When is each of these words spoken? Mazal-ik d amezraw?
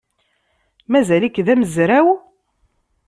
Mazal-ik 0.91 1.35
d 1.45 1.47
amezraw? 1.53 2.07